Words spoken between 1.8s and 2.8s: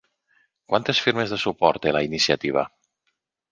té la iniciativa?